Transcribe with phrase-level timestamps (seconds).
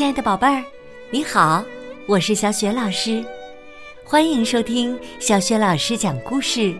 [0.00, 0.64] 亲爱的宝贝儿，
[1.10, 1.62] 你好，
[2.06, 3.22] 我是小雪老师，
[4.02, 6.74] 欢迎收听小雪老师讲故事。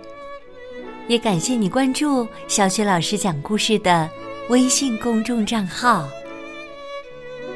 [1.07, 4.09] 也感谢你关注小雪老师讲故事的
[4.49, 6.09] 微信公众账号。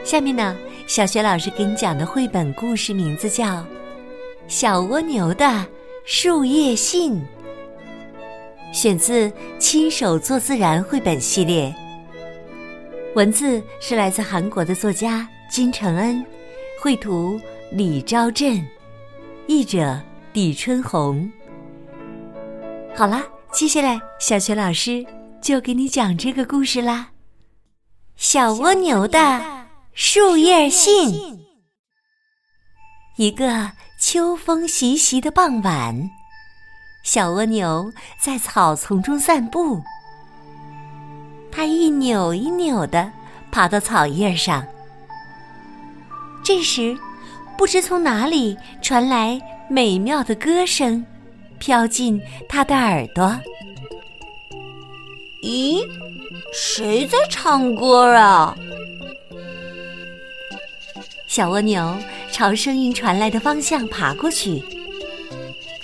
[0.05, 0.55] 下面呢，
[0.87, 3.46] 小雪老师给你讲的绘本故事名字叫
[4.46, 5.67] 《小蜗牛的
[6.05, 7.15] 树叶信》，
[8.71, 11.75] 选自《亲手做自然》绘本系列。
[13.15, 16.25] 文字是来自韩国的作家金承恩，
[16.83, 17.41] 绘图
[17.71, 18.61] 李昭镇，
[19.47, 20.01] 译者
[20.33, 21.30] 李春红。
[22.97, 25.07] 好啦，接下来小雪老师
[25.41, 27.11] 就给你讲这个故事啦。
[28.16, 31.38] 小蜗牛的树叶信。
[33.16, 36.10] 一个秋风习习的傍晚，
[37.05, 39.80] 小蜗牛在草丛中散步。
[41.55, 43.11] 它一扭一扭的
[43.53, 44.67] 爬到草叶上。
[46.43, 46.96] 这时，
[47.57, 51.07] 不知从哪里传来美妙的歌声，
[51.59, 53.38] 飘进它的耳朵。
[55.45, 55.80] 咦，
[56.52, 58.57] 谁在唱歌啊？
[61.29, 61.96] 小蜗牛
[62.33, 64.62] 朝声音传来的方向爬过去，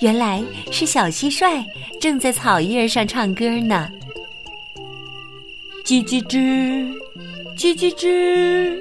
[0.01, 1.65] 原来是小蟋蟀
[2.01, 3.89] 正在草叶上唱歌呢。
[5.91, 6.39] 叽叽吱，
[7.57, 8.79] 叽叽吱，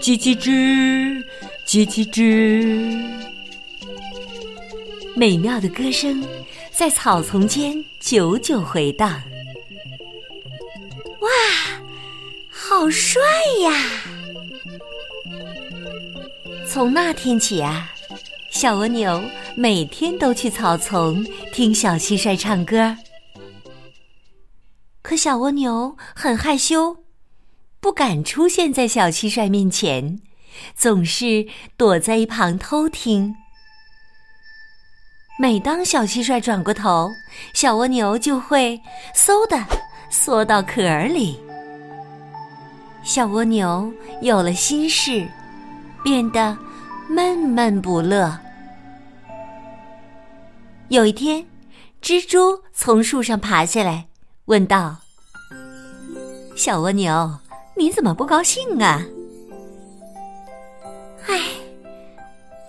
[0.00, 1.22] 叽叽吱，
[1.66, 2.98] 叽叽吱。
[5.14, 6.26] 美妙的歌声
[6.72, 9.22] 在草丛间久久回荡。
[11.20, 11.28] 哇，
[12.48, 13.20] 好帅
[13.60, 13.78] 呀！
[16.66, 17.92] 从那天起啊，
[18.50, 19.22] 小蜗牛
[19.54, 22.96] 每天都去草丛听小蟋蟀唱歌。
[25.08, 26.96] 可小蜗牛很害羞，
[27.78, 30.18] 不敢出现在小蟋蟀面前，
[30.74, 33.32] 总是躲在一旁偷听。
[35.38, 37.12] 每当小蟋蟀转过头，
[37.54, 38.80] 小蜗牛就会
[39.14, 39.64] 嗖的
[40.10, 41.40] 缩到壳里。
[43.04, 45.24] 小蜗牛有了心事，
[46.02, 46.58] 变得
[47.08, 48.36] 闷闷不乐。
[50.88, 51.46] 有一天，
[52.02, 54.08] 蜘蛛从树上爬下来。
[54.46, 54.96] 问道
[56.56, 57.38] ：“小蜗牛，
[57.76, 59.04] 你怎么不高兴啊
[61.26, 61.40] ？”“唉，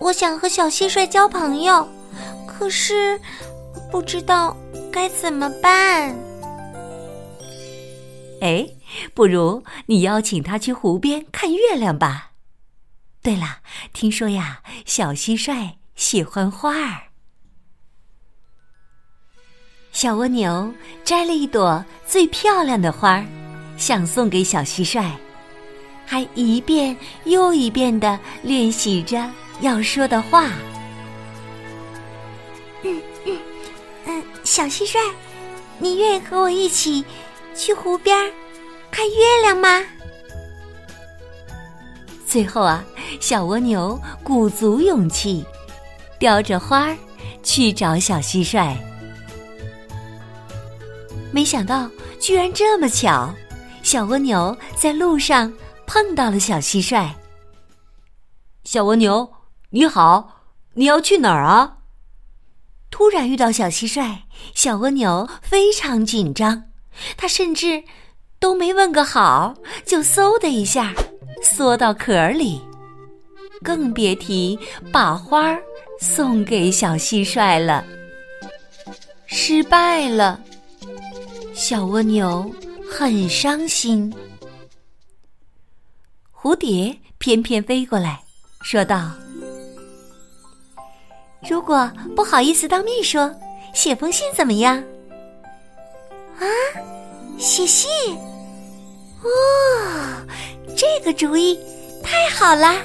[0.00, 1.88] 我想和小蟋蟀交朋友，
[2.48, 3.20] 可是
[3.92, 4.56] 不知道
[4.90, 6.16] 该怎么办。
[8.42, 8.68] ”“哎，
[9.14, 12.32] 不如你邀请他去湖边看月亮吧。
[13.22, 13.58] 对了，
[13.92, 17.02] 听说呀，小蟋蟀喜欢花儿。”
[19.92, 20.72] 小蜗牛
[21.04, 23.24] 摘了一朵最漂亮的花儿，
[23.76, 25.10] 想送给小蟋蟀，
[26.06, 29.28] 还一遍又一遍的练习着
[29.60, 30.46] 要说的话。
[32.82, 33.36] 嗯嗯
[34.06, 34.98] 嗯，小蟋蟀，
[35.78, 37.04] 你愿意和我一起
[37.56, 38.16] 去湖边
[38.92, 39.82] 看月亮吗？
[42.24, 42.84] 最后啊，
[43.18, 45.44] 小蜗牛鼓足勇气，
[46.20, 46.96] 叼着花儿
[47.42, 48.76] 去找小蟋蟀。
[51.30, 53.32] 没想到，居然这么巧！
[53.82, 55.52] 小蜗牛在路上
[55.86, 57.10] 碰到了小蟋蟀。
[58.64, 59.30] 小蜗牛，
[59.70, 60.42] 你好，
[60.74, 61.76] 你要去哪儿啊？
[62.90, 64.18] 突然遇到小蟋蟀，
[64.54, 66.64] 小蜗牛非常紧张，
[67.16, 67.84] 它甚至
[68.40, 70.92] 都没问个好，就嗖的一下
[71.42, 72.60] 缩到壳里，
[73.62, 74.58] 更别提
[74.90, 75.56] 把花
[76.00, 77.84] 送给小蟋蟀了。
[79.26, 80.40] 失败了。
[81.58, 82.48] 小蜗牛
[82.88, 84.14] 很伤心。
[86.32, 88.22] 蝴蝶翩翩飞过来，
[88.62, 89.10] 说道
[91.50, 93.34] ：“如果不好意思当面说，
[93.74, 94.76] 写封信怎么样？”
[96.38, 96.46] 啊，
[97.40, 97.90] 写信！
[99.24, 100.24] 哦，
[100.76, 101.58] 这个主意
[102.04, 102.80] 太好了！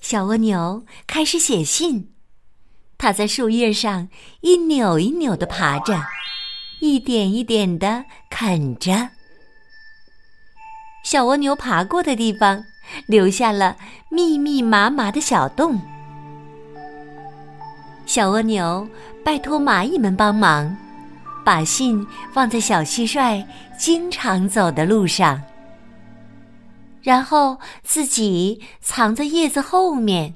[0.00, 2.12] 小蜗牛开始写信，
[2.96, 4.08] 它在树叶上
[4.42, 6.00] 一扭一扭的爬着。
[6.80, 9.10] 一点一点的啃着，
[11.04, 12.64] 小蜗牛爬过的地方
[13.06, 13.76] 留下了
[14.08, 15.78] 密密麻麻的小洞。
[18.06, 18.88] 小蜗牛
[19.22, 20.74] 拜托蚂蚁们帮忙，
[21.44, 23.44] 把信放在小蟋蟀
[23.78, 25.40] 经常走的路上，
[27.02, 30.34] 然后自己藏在叶子后面，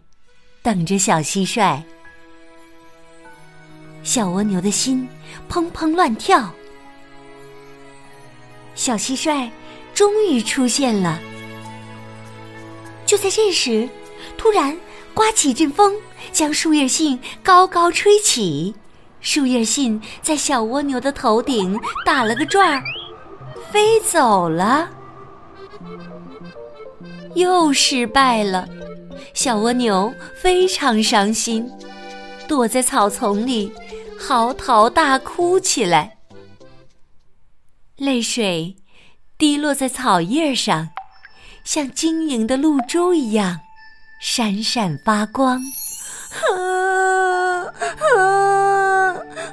[0.63, 1.83] 等着小蟋蟀。
[4.05, 5.09] 小蜗牛的心
[5.51, 6.49] 砰砰乱跳。
[8.77, 9.51] 小蟋蟀
[9.95, 11.19] 终于出现了，
[13.07, 13.89] 就在这时，
[14.37, 14.77] 突然
[15.15, 15.95] 刮起一阵风，
[16.33, 18.75] 将树叶信高高吹起。
[19.21, 22.83] 树叶信在小蜗牛的头顶打了个转儿，
[23.73, 24.91] 飞走了。
[27.35, 28.69] 又失败了，
[29.33, 31.67] 小蜗牛非常伤心，
[32.49, 33.73] 躲在草丛里
[34.19, 36.19] 嚎啕大哭起来。
[37.97, 38.77] 泪水
[39.39, 40.89] 滴落在草叶上，
[41.65, 43.61] 像晶莹的露珠一样
[44.21, 45.63] 闪闪发光。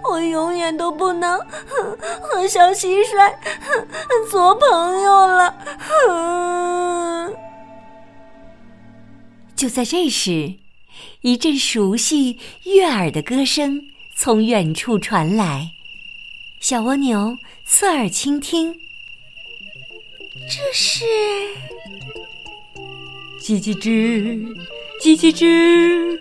[0.04, 1.40] 我永远都不能
[2.22, 3.32] 和小蟋蟀
[4.30, 5.56] 做朋友了。
[9.56, 10.56] 就在这时，
[11.22, 15.72] 一阵熟悉悦耳的歌声从远处传来。
[16.60, 18.74] 小蜗牛侧耳倾听，
[20.50, 21.06] 这是
[23.40, 24.52] 叽叽吱，
[25.00, 26.18] 叽叽吱，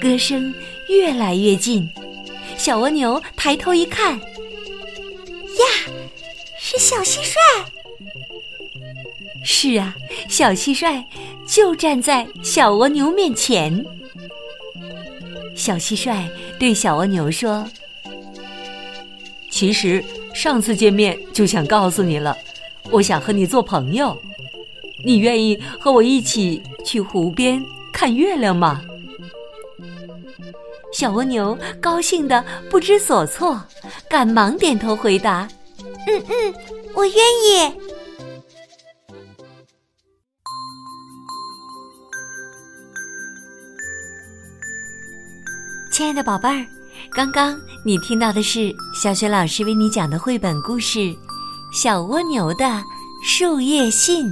[0.00, 0.54] 歌声
[0.88, 1.86] 越来越近。
[2.56, 4.24] 小蜗牛抬头一看，呀，
[6.58, 7.36] 是小蟋蟀！
[9.44, 9.94] 是啊，
[10.28, 11.04] 小蟋蟀
[11.46, 13.84] 就站在小蜗牛面前。
[15.54, 16.28] 小蟋蟀
[16.58, 17.66] 对小蜗牛说
[19.50, 20.02] ：“其实
[20.32, 22.36] 上次见面就想告诉你了，
[22.90, 24.16] 我想和你做朋友。
[25.04, 27.62] 你愿意和我一起去湖边
[27.92, 28.80] 看月亮吗？”
[30.94, 33.60] 小蜗牛高兴的不知所措，
[34.08, 35.48] 赶忙点头回答
[36.06, 36.54] ：“嗯嗯，
[36.94, 37.72] 我愿意。”
[46.02, 46.66] 亲爱的宝贝儿，
[47.12, 50.98] 刚刚你听到的是小雪老师为你讲的绘本故事
[51.72, 52.82] 《小蜗牛的
[53.22, 54.26] 树叶信》，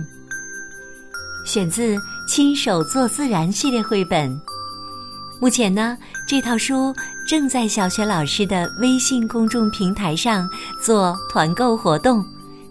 [1.46, 1.94] 选自
[2.26, 4.36] 《亲手做自然》系列绘本。
[5.40, 5.96] 目前呢，
[6.26, 6.92] 这套书
[7.24, 10.50] 正在小雪老师的微信公众平台上
[10.82, 12.20] 做团购活动，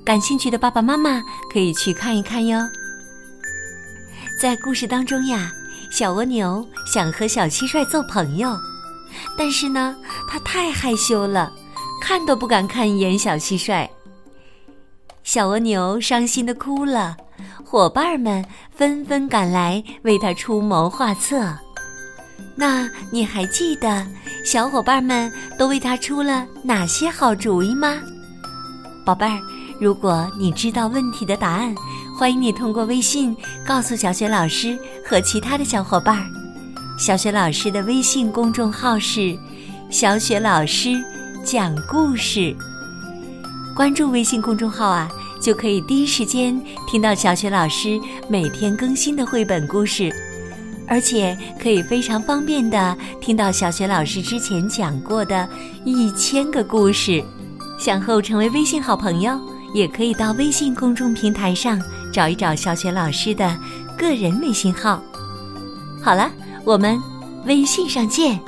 [0.04, 1.24] 感兴趣的爸爸妈妈
[1.54, 2.60] 可以去看一看哟。
[4.42, 5.54] 在故事当中呀，
[5.90, 8.60] 小蜗牛想和小蟋蟀做朋友，
[9.38, 9.96] 但是呢，
[10.28, 11.52] 它太害羞了，
[12.02, 13.88] 看都不敢看一眼小蟋蟀。
[15.24, 17.16] 小蜗牛伤心的哭了，
[17.64, 18.44] 伙伴们
[18.76, 21.56] 纷纷赶来为它出谋划策。
[22.56, 24.06] 那你还记得
[24.44, 28.00] 小伙伴们都为他出了哪些好主意吗？
[29.06, 29.40] 宝贝儿，
[29.80, 31.74] 如果你知道问题的答案，
[32.18, 33.36] 欢迎你通过微信
[33.66, 36.39] 告诉小雪老师和其他的小伙伴儿。
[37.00, 39.34] 小雪老师的微信公众号是
[39.90, 41.02] “小雪老师
[41.46, 42.54] 讲故事”，
[43.74, 45.10] 关注微信公众号啊，
[45.42, 47.98] 就可以第一时间听到小雪老师
[48.28, 50.14] 每天更新的绘本故事。
[50.90, 55.48] 而且可以非常方便的听到小雪老师之前讲过的
[55.86, 57.24] 一千个故事。
[57.80, 59.40] 想和我成为微信好朋友，
[59.74, 61.82] 也可以到微信公众平台上
[62.12, 63.58] 找一找小雪老师的
[63.98, 65.02] 个人微信号。
[66.02, 66.30] 好了，
[66.70, 67.02] 我们
[67.48, 68.40] 微信上见。